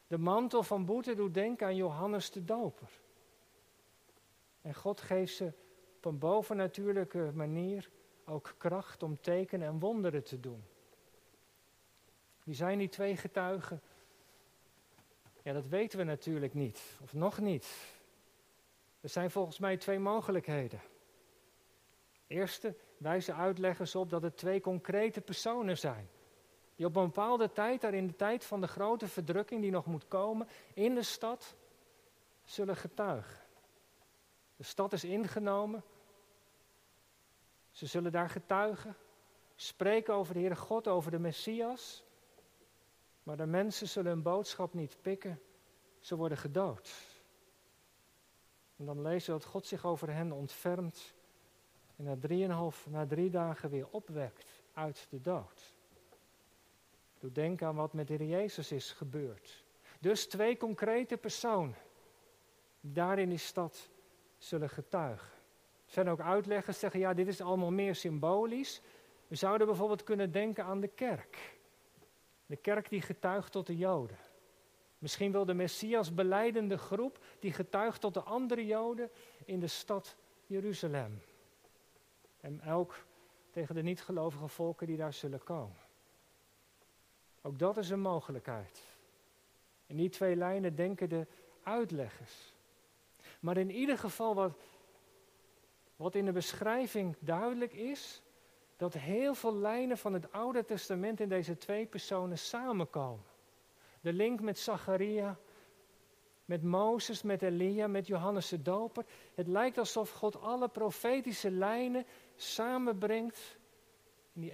[0.06, 3.00] De mantel van boete doet denken aan Johannes de Doper.
[4.60, 5.52] En God geeft ze
[5.96, 7.90] op een bovennatuurlijke manier
[8.24, 10.64] ook kracht om tekenen en wonderen te doen.
[12.44, 13.82] Wie zijn die twee getuigen?
[15.42, 17.94] Ja, dat weten we natuurlijk niet, of nog niet.
[19.00, 20.80] Er zijn volgens mij twee mogelijkheden.
[22.26, 26.08] Eerste wijzen uitleggers op dat het twee concrete personen zijn.
[26.80, 29.86] Die op een bepaalde tijd, daar in de tijd van de grote verdrukking die nog
[29.86, 31.56] moet komen, in de stad
[32.44, 33.40] zullen getuigen.
[34.56, 35.82] De stad is ingenomen.
[37.70, 38.96] Ze zullen daar getuigen,
[39.54, 42.04] spreken over de Heere God, over de Messias.
[43.22, 45.40] Maar de mensen zullen hun boodschap niet pikken.
[45.98, 46.92] Ze worden gedood.
[48.76, 51.14] En dan lezen we dat God zich over hen ontfermt
[51.96, 55.78] en na drieënhalf, na drie dagen weer opwekt uit de dood.
[57.20, 59.64] Doe denken aan wat met de Heer Jezus is gebeurd.
[59.98, 61.76] Dus twee concrete personen
[62.80, 63.90] die daar in die stad
[64.38, 65.28] zullen getuigen.
[65.86, 68.82] Er zijn ook uitleggers die zeggen, ja, dit is allemaal meer symbolisch.
[69.26, 71.58] We zouden bijvoorbeeld kunnen denken aan de kerk.
[72.46, 74.18] De kerk die getuigt tot de Joden.
[74.98, 79.10] Misschien wel de Messias beleidende groep die getuigt tot de andere Joden
[79.44, 81.22] in de stad Jeruzalem.
[82.40, 83.04] En ook
[83.50, 85.76] tegen de niet-gelovige volken die daar zullen komen.
[87.42, 88.82] Ook dat is een mogelijkheid.
[89.86, 91.26] In die twee lijnen denken de
[91.62, 92.54] uitleggers.
[93.40, 94.58] Maar in ieder geval wat,
[95.96, 98.22] wat in de beschrijving duidelijk is,
[98.76, 103.24] dat heel veel lijnen van het Oude Testament in deze twee personen samenkomen.
[104.00, 105.38] De link met Zacharia,
[106.44, 109.04] met Mozes, met Elia, met Johannes de Doper.
[109.34, 113.58] Het lijkt alsof God alle profetische lijnen samenbrengt
[114.32, 114.52] in, die,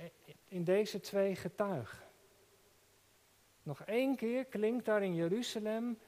[0.49, 2.06] in deze twee getuigen.
[3.67, 5.99] Nog één keer klinkt daar in Jeruzalem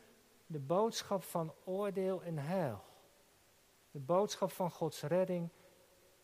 [0.46, 2.84] de boodschap van oordeel en heil.
[3.90, 5.48] De boodschap van Gods redding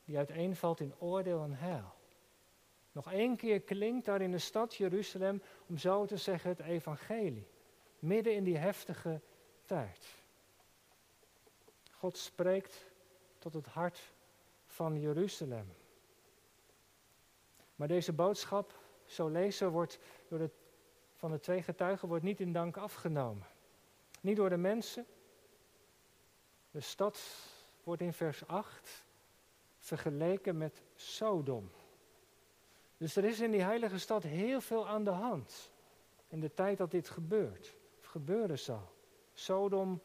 [0.05, 1.95] die uiteenvalt in oordeel en heil.
[2.93, 7.49] Nog één keer klinkt daar in de stad Jeruzalem, om zo te zeggen, het evangelie.
[7.99, 9.21] Midden in die heftige
[9.65, 10.07] tijd.
[11.91, 12.91] God spreekt
[13.39, 14.13] tot het hart
[14.67, 15.75] van Jeruzalem.
[17.77, 20.51] Maar deze boodschap, zo lezen, wordt door de
[21.25, 23.47] van de twee getuigen wordt niet in dank afgenomen.
[24.21, 25.07] Niet door de mensen.
[26.71, 27.21] De stad
[27.83, 29.05] wordt in vers 8
[29.79, 31.71] vergeleken met Sodom.
[32.97, 35.71] Dus er is in die heilige stad heel veel aan de hand.
[36.29, 37.75] In de tijd dat dit gebeurt.
[37.99, 38.93] Of gebeurde zo.
[39.33, 40.03] Sodom,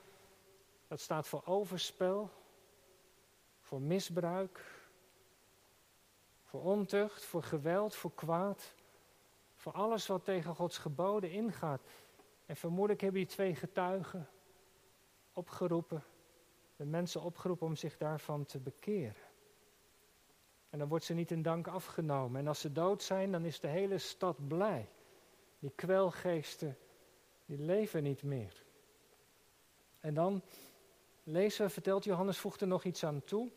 [0.88, 2.30] dat staat voor overspel.
[3.60, 4.66] Voor misbruik.
[6.44, 8.74] Voor ontucht, voor geweld, voor kwaad.
[9.60, 11.82] Voor alles wat tegen Gods geboden ingaat.
[12.46, 14.30] En vermoedelijk hebben die twee getuigen
[15.34, 16.04] opgeroepen,
[16.76, 19.24] de mensen opgeroepen om zich daarvan te bekeren.
[20.70, 22.42] En dan wordt ze niet in dank afgenomen.
[22.42, 24.90] En als ze dood zijn, dan is de hele stad blij.
[25.60, 26.78] Die kwelgeesten,
[27.46, 28.64] die leven niet meer.
[30.00, 30.42] En dan
[31.24, 33.52] lezen we, vertelt Johannes, voegt er nog iets aan toe.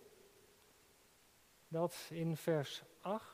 [1.68, 3.31] Dat in vers 8,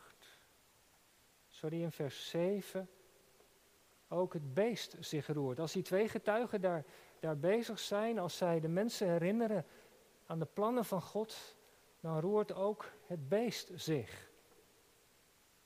[1.59, 2.88] sorry, in vers 7,
[4.09, 5.61] ook het beest zich roert.
[5.61, 6.85] Als die twee getuigen daar,
[7.21, 9.66] daar bezig zijn, als zij de mensen herinneren
[10.27, 11.57] aan de plannen van God,
[12.01, 14.31] dan roert ook het beest zich.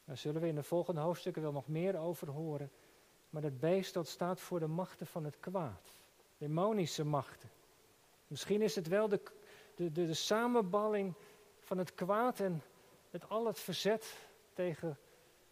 [0.05, 2.71] Daar zullen we in de volgende hoofdstukken wel nog meer over horen.
[3.31, 5.89] Maar het beest dat staat voor de machten van het kwaad.
[6.39, 7.51] Demonische machten.
[8.27, 9.21] Misschien is het wel de,
[9.75, 11.15] de, de, de samenballing
[11.59, 12.63] van het kwaad en
[13.11, 14.17] het al het verzet
[14.53, 14.99] tegen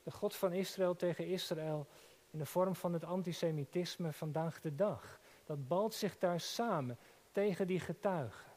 [0.03, 1.87] de God van Israël, tegen Israël.
[2.31, 5.21] In de vorm van het antisemitisme vandaag de dag.
[5.45, 6.99] Dat balt zich daar samen
[7.33, 8.53] tegen die getuigen.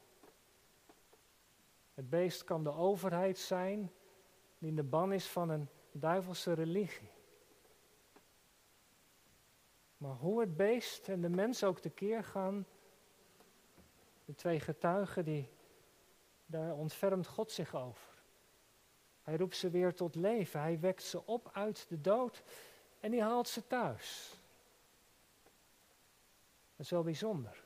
[1.93, 3.91] Het beest kan de overheid zijn
[4.57, 7.11] die in de ban is van een duivelse religie.
[9.97, 12.65] Maar hoe het beest en de mens ook tekeer gaan,
[14.25, 15.49] de twee getuigen, die,
[16.45, 18.12] daar ontfermt God zich over.
[19.23, 22.43] Hij roept ze weer tot leven, hij wekt ze op uit de dood
[22.99, 24.39] en die haalt ze thuis.
[26.75, 27.63] Dat is wel bijzonder.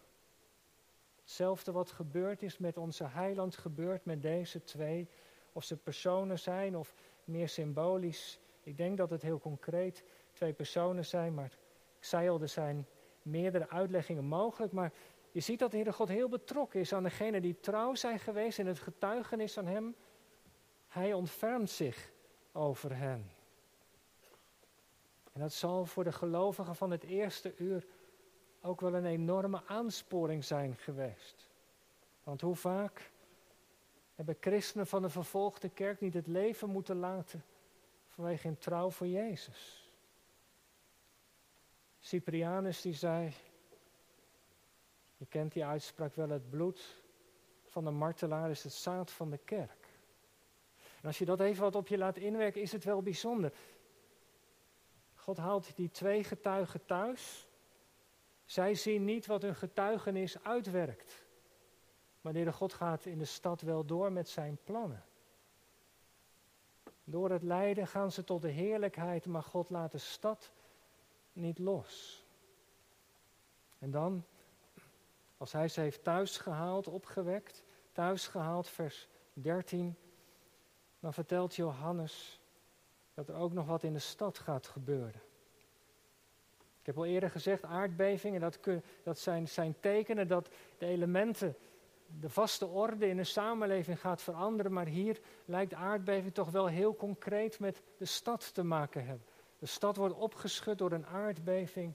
[1.22, 5.08] Hetzelfde wat gebeurd is met onze heiland gebeurt met deze twee.
[5.52, 6.94] Of ze personen zijn of
[7.24, 8.40] meer symbolisch.
[8.64, 11.52] Ik denk dat het heel concreet twee personen zijn, maar
[12.00, 12.88] ik zei al, er zijn
[13.22, 14.72] meerdere uitleggingen mogelijk.
[14.72, 14.92] Maar
[15.32, 18.60] je ziet dat de Heere God heel betrokken is aan degenen die trouw zijn geweest
[18.60, 19.96] in het getuigenis aan Hem.
[20.98, 22.12] Hij ontfermt zich
[22.52, 23.32] over hen.
[25.34, 27.86] En dat zal voor de gelovigen van het eerste uur
[28.62, 31.50] ook wel een enorme aansporing zijn geweest.
[32.24, 33.12] Want hoe vaak
[34.16, 37.44] hebben christenen van de vervolgde kerk niet het leven moeten laten
[38.08, 39.92] vanwege hun trouw voor Jezus?
[42.00, 43.34] Cyprianus die zei,
[45.18, 47.04] je kent die uitspraak wel, het bloed
[47.68, 49.77] van de martelaar is het zaad van de kerk.
[51.02, 53.54] En als je dat even wat op je laat inwerken, is het wel bijzonder.
[55.16, 57.48] God haalt die twee getuigen thuis
[58.48, 61.26] zij zien niet wat hun getuigenis uitwerkt.
[62.22, 65.04] Maar de God gaat in de stad wel door met zijn plannen.
[67.04, 70.52] Door het lijden gaan ze tot de heerlijkheid, maar God laat de stad
[71.34, 72.26] niet los.
[73.80, 74.24] En dan,
[75.38, 79.96] als hij ze heeft thuisgehaald, opgewekt, thuisgehaald, vers 13,
[81.08, 82.40] dan vertelt Johannes
[83.14, 85.22] dat er ook nog wat in de stad gaat gebeuren.
[86.80, 88.60] Ik heb al eerder gezegd, aardbevingen, dat,
[89.04, 91.56] dat zijn, zijn tekenen dat de elementen,
[92.20, 94.74] de vaste orde in een samenleving gaat veranderen.
[94.74, 99.26] Maar hier lijkt aardbeving toch wel heel concreet met de stad te maken hebben.
[99.60, 101.94] De stad wordt opgeschud door een aardbeving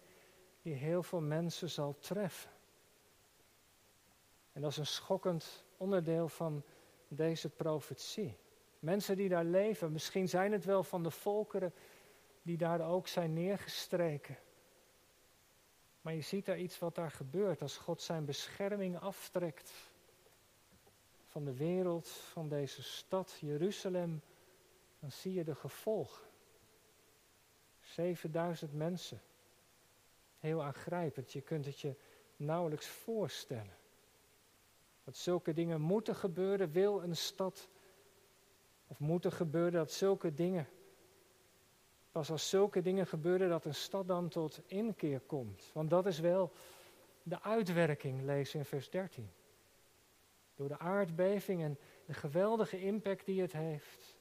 [0.63, 2.51] die heel veel mensen zal treffen.
[4.53, 6.63] En dat is een schokkend onderdeel van
[7.09, 8.41] deze profetie.
[8.83, 11.75] Mensen die daar leven, misschien zijn het wel van de volkeren
[12.43, 14.39] die daar ook zijn neergestreken.
[16.01, 19.73] Maar je ziet daar iets wat daar gebeurt als God zijn bescherming aftrekt
[21.27, 24.23] van de wereld, van deze stad, Jeruzalem.
[25.01, 26.27] Dan zie je de gevolgen.
[27.81, 29.21] 7000 mensen.
[30.39, 31.33] Heel aangrijpend.
[31.33, 31.95] Je kunt het je
[32.37, 33.77] nauwelijks voorstellen.
[35.05, 37.69] Dat zulke dingen moeten gebeuren, wil een stad.
[38.93, 40.69] Of moeten gebeuren dat zulke dingen
[42.13, 45.71] Pas als zulke dingen gebeuren dat een stad dan tot inkeer komt.
[45.73, 46.53] Want dat is wel
[47.23, 49.31] de uitwerking, lees in vers 13.
[50.55, 54.17] Door de aardbeving en de geweldige impact die het heeft.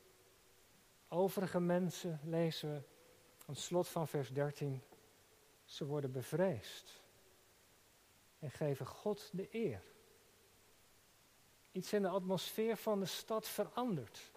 [1.07, 4.81] Overige mensen, lezen we aan het slot van vers 13,
[5.65, 7.01] ze worden bevreesd
[8.39, 9.83] en geven God de eer.
[11.71, 14.30] Iets in de atmosfeer van de stad verandert.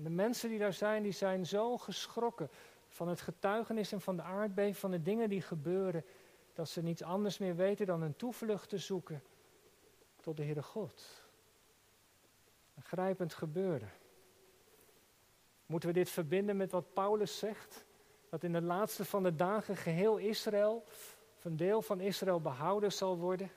[0.00, 2.50] De mensen die daar zijn, die zijn zo geschrokken
[2.88, 6.04] van het getuigenis en van de aardbeving, van de dingen die gebeuren,
[6.52, 9.22] dat ze niets anders meer weten dan een toevlucht te zoeken
[10.20, 11.24] tot de Heere God.
[12.74, 13.90] Een grijpend gebeuren.
[15.66, 17.84] Moeten we dit verbinden met wat Paulus zegt?
[18.28, 22.92] Dat in de laatste van de dagen geheel Israël, of een deel van Israël behouden
[22.92, 23.50] zal worden.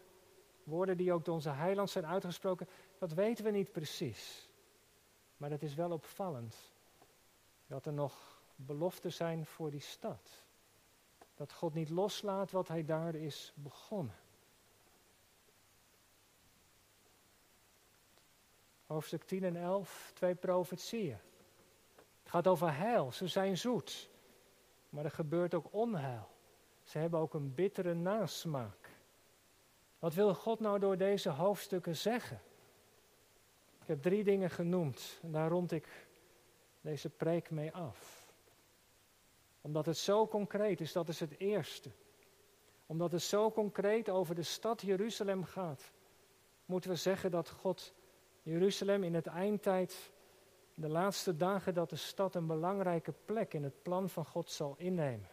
[0.64, 2.68] Woorden die ook door onze heiland zijn uitgesproken,
[2.98, 4.50] dat weten we niet precies.
[5.42, 6.56] Maar het is wel opvallend
[7.68, 10.30] dat er nog beloften zijn voor die stad.
[11.36, 14.16] Dat God niet loslaat wat hij daar is begonnen.
[18.86, 21.18] Hoofdstuk 10 en 11, twee profetieën.
[21.96, 23.12] Het gaat over heil.
[23.12, 24.10] Ze zijn zoet.
[24.90, 26.30] Maar er gebeurt ook onheil.
[26.84, 28.90] Ze hebben ook een bittere nasmaak.
[30.00, 32.42] Wat wil God nou door deze hoofdstukken zeggen?
[33.92, 36.08] Heb drie dingen genoemd en daar rond ik
[36.82, 38.26] deze preek mee af.
[39.62, 41.92] Omdat het zo concreet is, dat is het eerste.
[42.86, 45.92] Omdat het zo concreet over de stad Jeruzalem gaat,
[46.66, 47.94] moeten we zeggen dat God
[48.42, 50.12] Jeruzalem in het eindtijd,
[50.74, 54.76] de laatste dagen, dat de stad een belangrijke plek in het plan van God zal
[54.78, 55.30] innemen.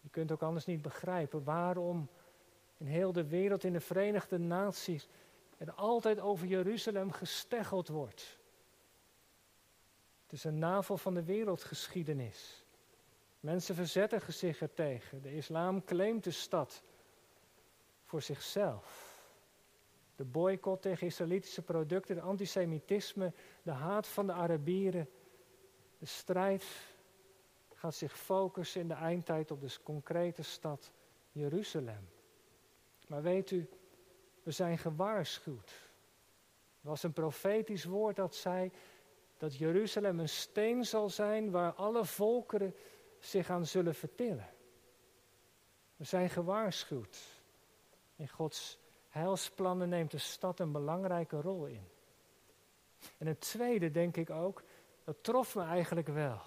[0.00, 2.08] Je kunt ook anders niet begrijpen waarom
[2.76, 5.08] in heel de wereld, in de Verenigde Naties,
[5.58, 8.38] er altijd over Jeruzalem gesteggeld wordt.
[10.22, 12.64] Het is een navel van de wereldgeschiedenis.
[13.40, 15.22] Mensen verzetten zich ertegen.
[15.22, 16.82] De islam claimt de stad
[18.04, 19.16] voor zichzelf.
[20.16, 23.32] De boycott tegen Israëlitische producten, de antisemitisme,
[23.62, 25.08] de haat van de Arabieren.
[25.98, 26.64] De strijd
[27.74, 30.92] gaat zich focussen in de eindtijd op de concrete stad
[31.32, 32.08] Jeruzalem.
[33.06, 33.68] Maar weet u,
[34.48, 35.70] we zijn gewaarschuwd.
[36.80, 38.70] Er was een profetisch woord dat zei
[39.36, 42.74] dat Jeruzalem een steen zal zijn waar alle volkeren
[43.18, 44.48] zich aan zullen vertillen.
[45.96, 47.18] We zijn gewaarschuwd.
[48.16, 48.78] In Gods
[49.08, 51.88] heilsplannen neemt de stad een belangrijke rol in.
[53.18, 54.62] En het tweede denk ik ook,
[55.04, 56.40] dat trof me eigenlijk wel.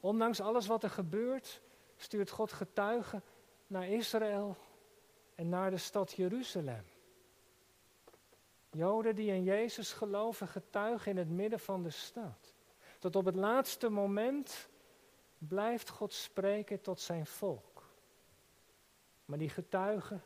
[0.00, 1.60] Ondanks alles wat er gebeurt,
[1.96, 3.22] stuurt God getuigen
[3.66, 4.56] naar Israël
[5.38, 6.84] en naar de stad Jeruzalem.
[8.70, 12.54] Joden die in Jezus geloven, getuigen in het midden van de stad.
[12.98, 14.68] Tot op het laatste moment
[15.38, 17.82] blijft God spreken tot zijn volk.
[19.24, 20.22] Maar die getuigen,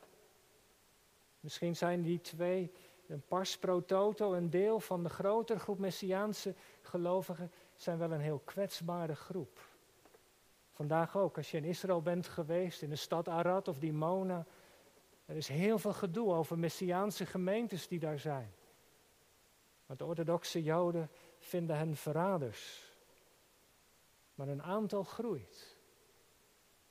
[1.41, 2.73] misschien zijn die twee,
[3.07, 8.21] een pars pro toto, een deel van de grotere groep Messiaanse gelovigen, zijn wel een
[8.21, 9.61] heel kwetsbare groep.
[10.73, 14.47] Vandaag ook, als je in Israël bent geweest, in de stad Arad of Dimona,
[15.25, 18.55] er is heel veel gedoe over Messiaanse gemeentes die daar zijn.
[19.87, 22.91] Maar de orthodoxe Joden vinden hen verraders.
[24.35, 25.77] Maar een aantal groeit.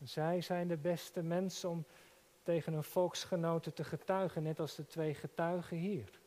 [0.03, 1.85] Zij zijn de beste mensen om
[2.43, 6.19] tegen hun volksgenoten te getuigen, net als de twee getuigen hier.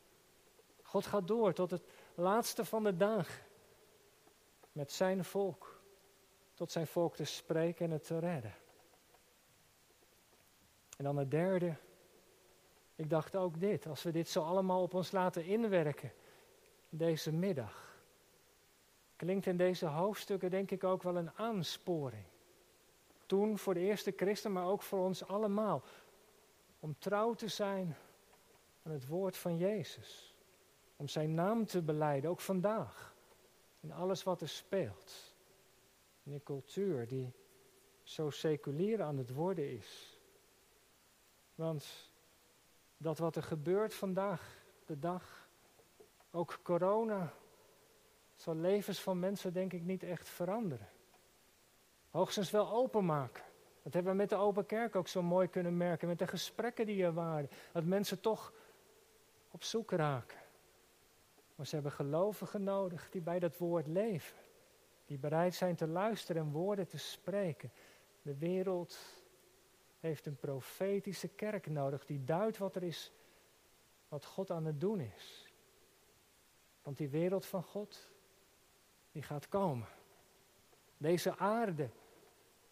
[0.81, 1.83] God gaat door tot het
[2.15, 3.43] laatste van de dagen
[4.71, 5.81] met zijn volk,
[6.53, 8.53] tot zijn volk te spreken en het te redden.
[10.97, 11.75] En dan het derde,
[12.95, 16.11] ik dacht ook dit, als we dit zo allemaal op ons laten inwerken,
[16.89, 18.03] deze middag,
[19.15, 22.25] klinkt in deze hoofdstukken denk ik ook wel een aansporing.
[23.25, 25.83] Toen voor de eerste christen, maar ook voor ons allemaal,
[26.79, 27.95] om trouw te zijn
[28.83, 30.35] aan het woord van Jezus.
[30.95, 33.15] Om zijn naam te beleiden, ook vandaag,
[33.79, 35.35] in alles wat er speelt.
[36.23, 37.33] In een cultuur die
[38.03, 40.19] zo seculier aan het worden is.
[41.55, 42.13] Want
[42.97, 45.47] dat wat er gebeurt vandaag, de dag,
[46.31, 47.33] ook corona,
[48.35, 50.89] zal levens van mensen denk ik niet echt veranderen.
[52.09, 53.43] Hoogstens wel openmaken.
[53.83, 56.85] Dat hebben we met de Open Kerk ook zo mooi kunnen merken, met de gesprekken
[56.85, 57.49] die er waren.
[57.71, 58.53] Dat mensen toch
[59.51, 60.37] op zoek raken.
[61.55, 64.37] Maar ze hebben gelovigen nodig die bij dat woord leven.
[65.05, 67.71] Die bereid zijn te luisteren en woorden te spreken.
[68.21, 68.97] De wereld
[70.05, 73.11] heeft een profetische kerk nodig die duidt wat er is,
[74.07, 75.53] wat God aan het doen is.
[76.83, 78.11] Want die wereld van God,
[79.11, 79.87] die gaat komen.
[80.97, 81.89] Deze aarde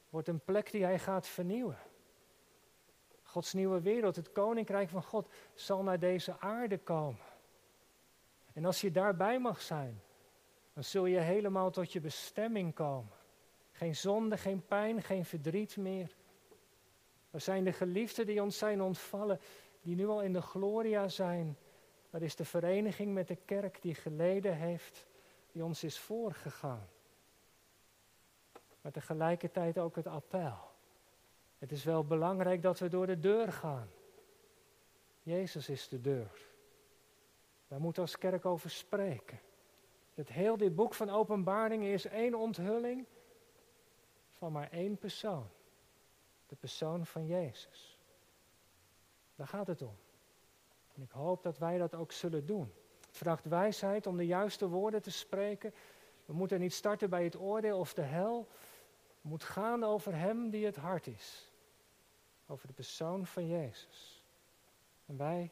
[0.10, 1.78] wordt een plek die hij gaat vernieuwen.
[3.24, 7.26] Gods nieuwe wereld, het koninkrijk van God, zal naar deze aarde komen.
[8.54, 10.02] En als je daarbij mag zijn,
[10.74, 13.12] dan zul je helemaal tot je bestemming komen.
[13.72, 16.16] Geen zonde, geen pijn, geen verdriet meer.
[17.34, 19.40] Er zijn de geliefden die ons zijn ontvallen,
[19.82, 21.58] die nu al in de gloria zijn.
[22.10, 25.06] Dat is de vereniging met de kerk die geleden heeft,
[25.52, 26.88] die ons is voorgegaan.
[28.82, 30.58] Maar tegelijkertijd ook het appel.
[31.60, 33.90] Het is wel belangrijk dat we door de deur gaan.
[35.22, 36.42] Jezus is de deur.
[37.68, 39.40] Daar moeten als kerk over spreken.
[40.14, 43.06] Het heel dit boek van openbaringen is één onthulling
[44.32, 45.50] van maar één persoon.
[46.54, 47.98] De persoon van Jezus.
[49.36, 49.98] Daar gaat het om.
[50.96, 52.74] En ik hoop dat wij dat ook zullen doen.
[53.08, 55.74] Het vraagt wijsheid om de juiste woorden te spreken.
[56.26, 58.48] We moeten niet starten bij het oordeel of de hel.
[59.22, 61.52] Moet gaan over Hem die het hart is.
[62.48, 64.24] Over de persoon van Jezus.
[65.06, 65.52] En wij,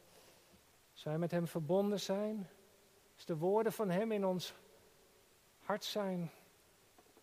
[0.92, 2.48] als wij met Hem verbonden zijn,
[3.16, 4.54] is de woorden van Hem in ons
[5.58, 6.30] hart zijn,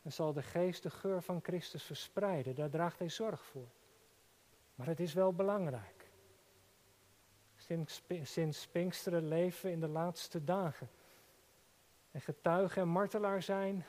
[0.02, 2.56] dan zal de geest de geur van Christus verspreiden.
[2.56, 3.68] Daar draagt hij zorg voor.
[4.76, 6.12] Maar het is wel belangrijk.
[7.56, 10.90] Sinds, sinds Pinksteren leven in de laatste dagen.
[12.12, 13.86] En getuige en martelaar zijn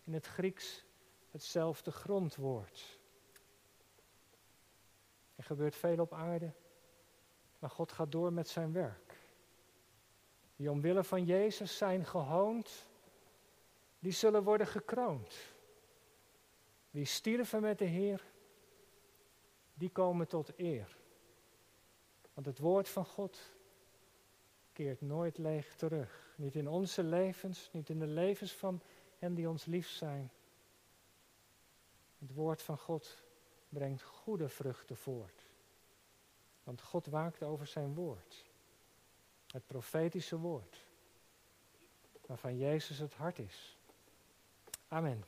[0.00, 0.84] in het Grieks
[1.30, 2.98] hetzelfde grondwoord.
[5.36, 6.52] Er gebeurt veel op aarde,
[7.58, 9.18] maar God gaat door met zijn werk.
[10.56, 12.88] Die omwille van Jezus zijn gehoond,
[14.00, 15.34] die zullen worden gekroond.
[16.90, 18.24] Wie stierven met de Heer,
[19.74, 20.96] die komen tot eer.
[22.34, 23.38] Want het woord van God
[24.72, 26.34] keert nooit leeg terug.
[26.36, 28.80] Niet in onze levens, niet in de levens van
[29.18, 30.30] hen die ons lief zijn.
[32.18, 33.22] Het woord van God
[33.68, 35.42] brengt goede vruchten voort.
[36.64, 38.44] Want God waakt over zijn woord.
[39.46, 40.86] Het profetische woord.
[42.26, 43.78] Waarvan Jezus het hart is.
[44.92, 45.22] Amen.